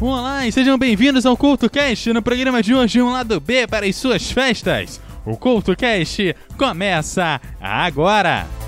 [0.00, 3.96] Olá e sejam bem-vindos ao CultoCast no programa de hoje um lado B para as
[3.96, 5.00] suas festas.
[5.24, 8.63] O CultoCast começa agora!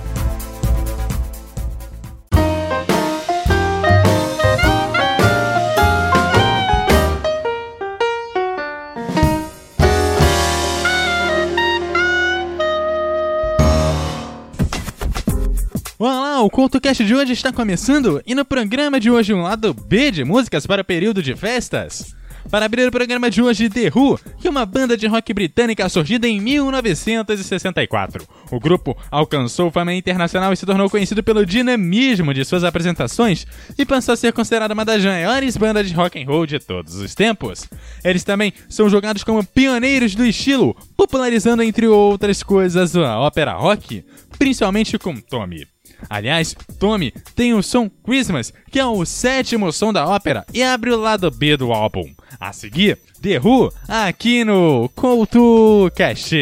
[16.47, 20.23] O CultoCast de hoje está começando e no programa de hoje um lado B de
[20.23, 22.15] músicas para o período de festas.
[22.49, 25.89] Para abrir o programa de hoje, The Who, que é uma banda de rock britânica
[25.89, 28.25] surgida em 1964.
[28.53, 33.45] O grupo alcançou fama internacional e se tornou conhecido pelo dinamismo de suas apresentações
[33.77, 36.95] e passou a ser considerada uma das maiores bandas de rock and roll de todos
[36.95, 37.69] os tempos.
[38.05, 44.05] Eles também são jogados como pioneiros do estilo, popularizando entre outras coisas a ópera rock,
[44.39, 45.67] principalmente com Tommy.
[46.09, 50.91] Aliás, Tommy tem o som Christmas, que é o sétimo som da ópera e abre
[50.91, 52.13] o lado B do álbum.
[52.39, 56.35] A seguir, The Who, aqui no CoutoCast.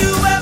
[0.00, 0.39] Did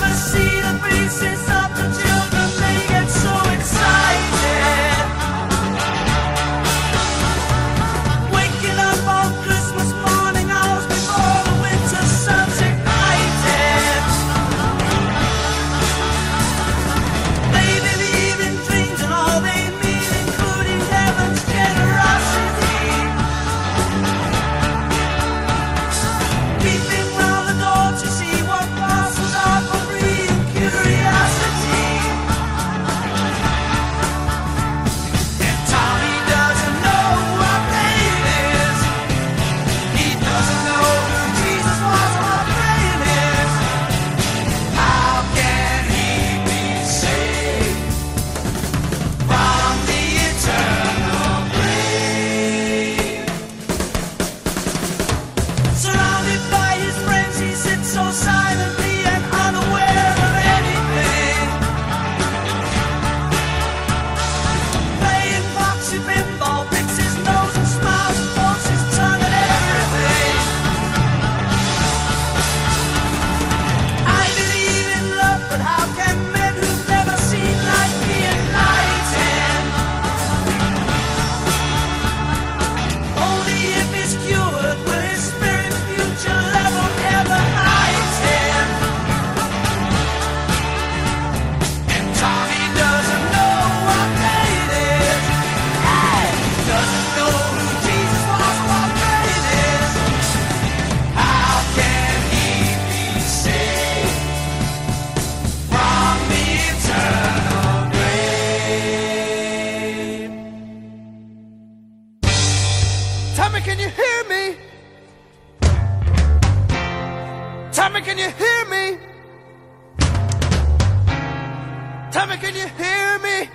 [122.10, 123.50] Tommy, can you hear me?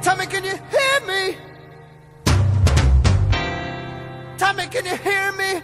[0.00, 1.36] Tommy, can you hear me?
[4.38, 5.60] Tommy, can you hear me?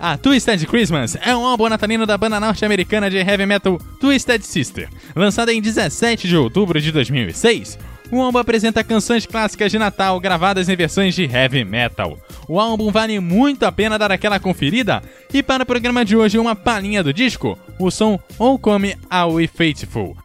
[0.00, 4.88] A Twisted Christmas é um álbum natalino da banda norte-americana de heavy metal Twisted Sister.
[5.14, 7.78] Lançada em 17 de outubro de 2006,
[8.10, 12.16] o álbum apresenta canções clássicas de Natal gravadas em versões de heavy metal.
[12.48, 15.02] O álbum vale muito a pena dar aquela conferida,
[15.34, 19.46] e para o programa de hoje, uma palhinha do disco, o som Oh Come Away
[19.46, 20.16] Faithful,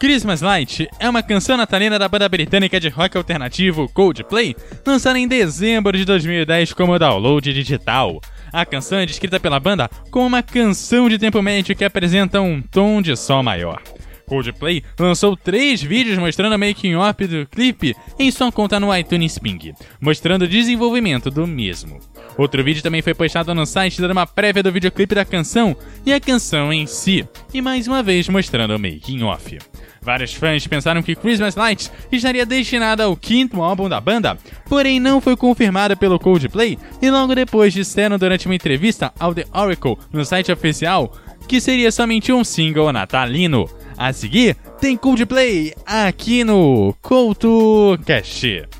[0.00, 5.28] Christmas Light é uma canção natalina da banda britânica de rock alternativo Coldplay, lançada em
[5.28, 8.18] dezembro de 2010 como download digital.
[8.50, 12.62] A canção é descrita pela banda como uma canção de tempo médio que apresenta um
[12.62, 13.82] tom de sol maior.
[14.26, 19.74] Coldplay lançou três vídeos mostrando a making-off do clipe em sua conta no iTunes Ping,
[20.00, 22.00] mostrando o desenvolvimento do mesmo.
[22.38, 25.76] Outro vídeo também foi postado no site dando uma prévia do videoclipe da canção
[26.06, 29.58] e a canção em si, e mais uma vez mostrando o making-off.
[30.02, 35.20] Vários fãs pensaram que Christmas Lights estaria destinada ao quinto álbum da banda, porém não
[35.20, 40.24] foi confirmada pelo Coldplay e logo depois disseram durante uma entrevista ao The Oracle no
[40.24, 41.12] site oficial
[41.46, 43.68] que seria somente um single natalino.
[43.98, 48.79] A seguir, tem Coldplay aqui no CoutoCast.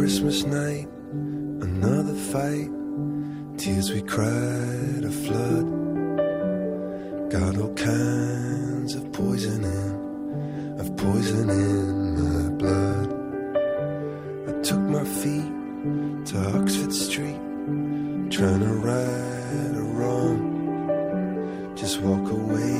[0.00, 2.70] Christmas night, another fight.
[3.58, 5.66] Tears we cried, a flood.
[7.28, 13.08] Got all kinds of poison in, of poison in my blood.
[14.48, 15.52] I took my feet
[16.28, 17.40] to Oxford Street,
[18.30, 21.74] trying to right a wrong.
[21.76, 22.72] Just walk away,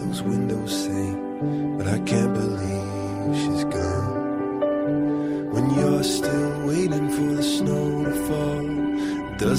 [0.00, 1.14] those windows say,
[1.78, 2.65] but I can't believe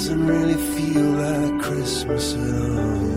[0.07, 3.16] doesn't really feel like Christmas at all.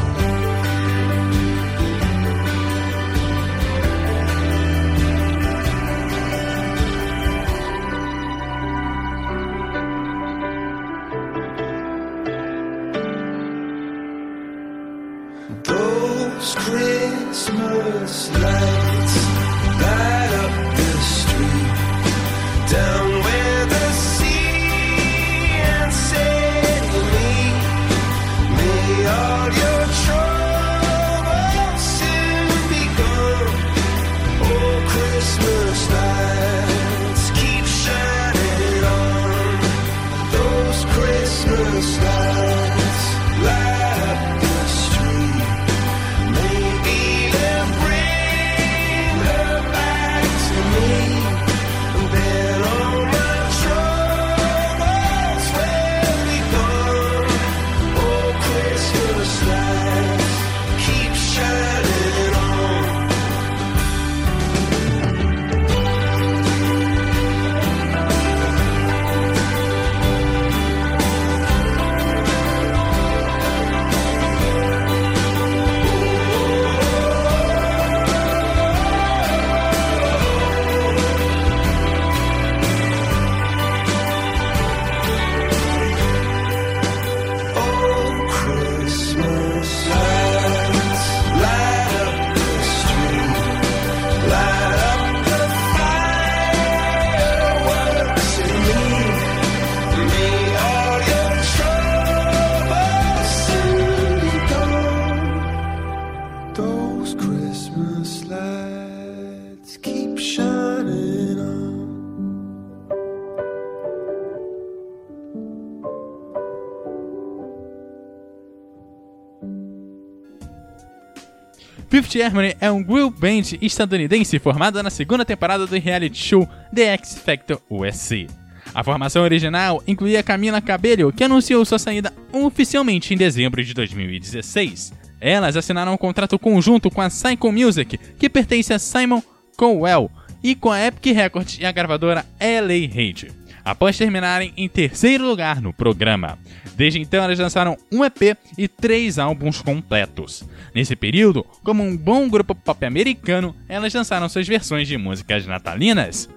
[122.01, 126.93] Fifth Harmony é um girl band estadunidense formada na segunda temporada do reality show The
[126.93, 128.25] X Factor USA.
[128.73, 134.93] A formação original incluía Camila Cabello, que anunciou sua saída oficialmente em dezembro de 2016.
[135.19, 139.21] Elas assinaram um contrato conjunto com a Psycho Music, que pertence a Simon
[139.55, 140.09] Cowell,
[140.43, 143.31] e com a Epic Records e a gravadora LA Reid,
[143.63, 146.37] após terminarem em terceiro lugar no programa.
[146.75, 150.43] Desde então, elas lançaram um EP e três álbuns completos.
[150.73, 156.29] Nesse período, como um bom grupo pop americano, elas lançaram suas versões de músicas natalinas.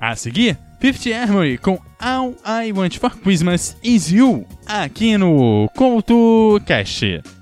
[0.00, 6.60] A seguir, Fifth Harmony com All I Want for Christmas Is You, aqui no Couto
[6.64, 7.39] Cast.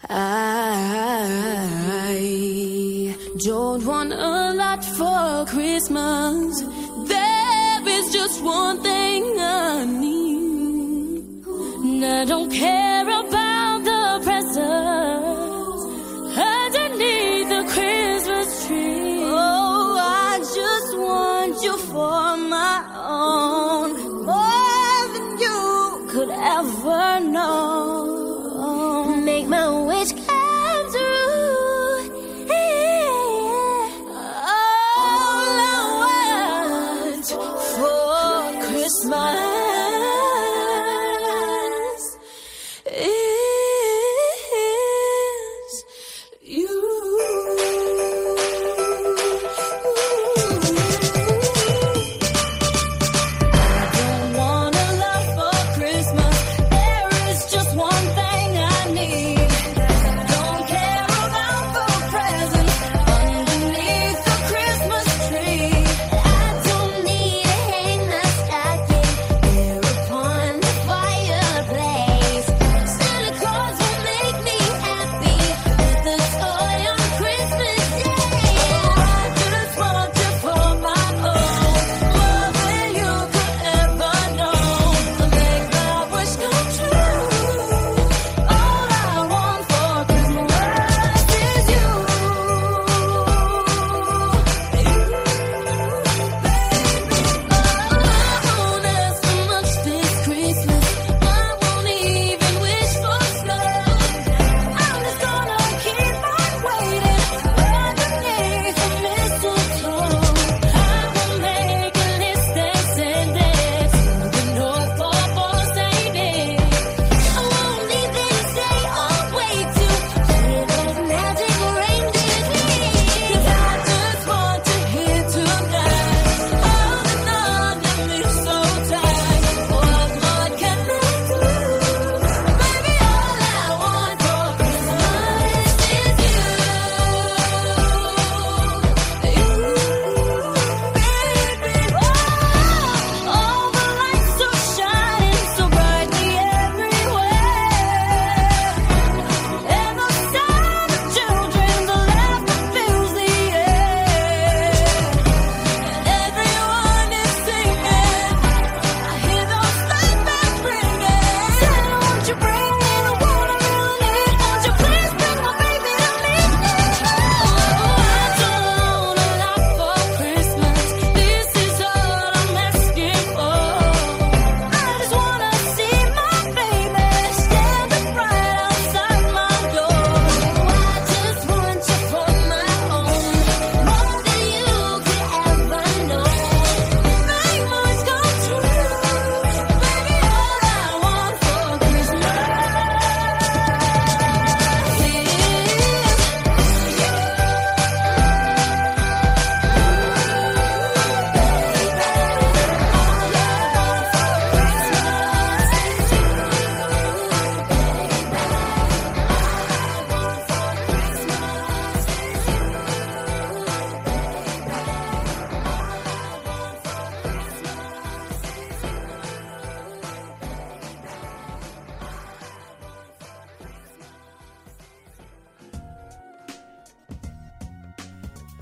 [0.00, 1.34] I
[3.44, 6.62] don't want a lot for Christmas.
[7.08, 11.44] There is just one thing I need.
[11.46, 15.84] And I don't care about the presents
[16.38, 19.24] underneath the Christmas tree.
[19.24, 24.07] Oh, I just want you for my own.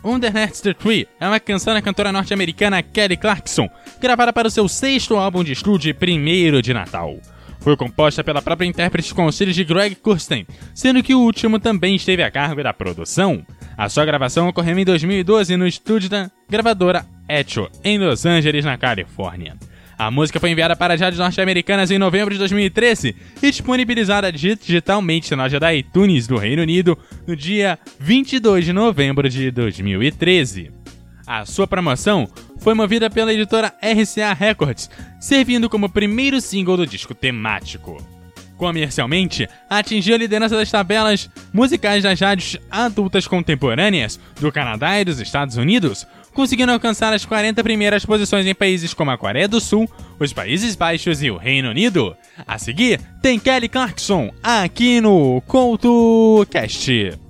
[0.07, 3.69] Underneath the Tree é uma canção da cantora norte-americana Kelly Clarkson,
[4.01, 7.17] gravada para o seu sexto álbum de estúdio primeiro de Natal.
[7.59, 11.97] Foi composta pela própria intérprete com auxílios de Greg Kurstin, sendo que o último também
[11.97, 13.45] esteve a cargo da produção.
[13.77, 18.79] A sua gravação ocorreu em 2012 no estúdio da gravadora Echo, em Los Angeles, na
[18.79, 19.57] Califórnia.
[19.99, 25.35] A música foi enviada para as rádios norte-americanas em novembro de 2013 e disponibilizada digitalmente
[25.35, 30.71] na loja da iTunes do Reino Unido no dia 22 de novembro de 2013.
[31.27, 32.29] A sua promoção
[32.59, 37.97] foi movida pela editora RCA Records, servindo como primeiro single do disco temático.
[38.57, 45.21] Comercialmente, atingiu a liderança das tabelas musicais das rádios adultas contemporâneas do Canadá e dos
[45.21, 46.07] Estados Unidos,
[46.37, 50.77] conseguindo alcançar as 40 primeiras posições em países como a Coreia do Sul, os Países
[50.77, 52.15] Baixos e o Reino Unido.
[52.47, 57.26] A seguir, tem Kelly Clarkson aqui no CoutoCast.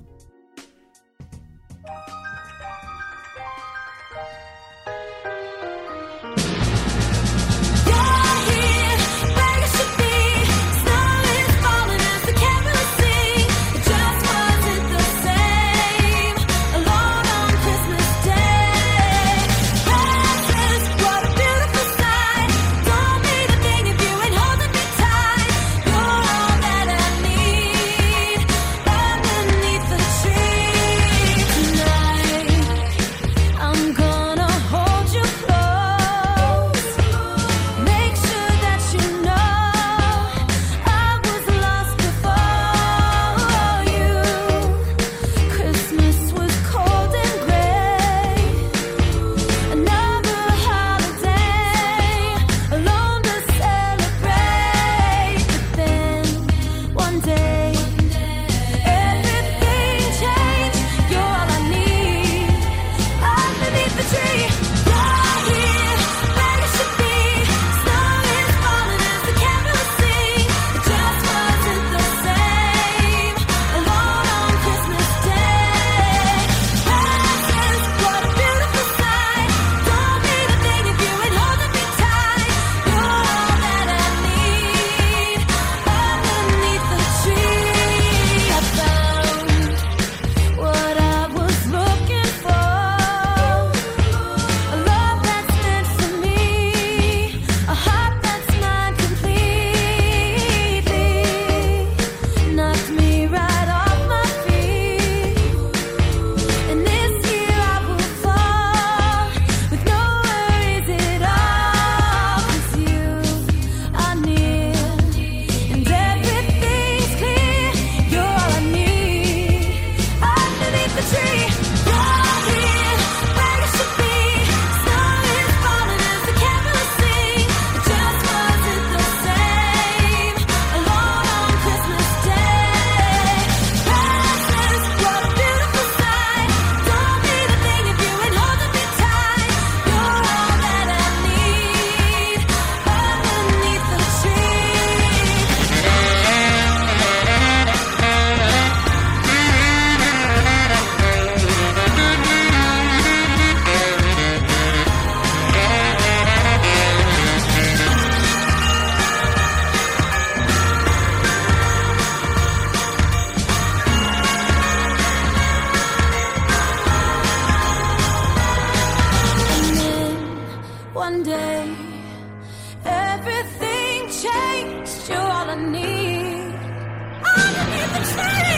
[178.17, 178.56] Friday!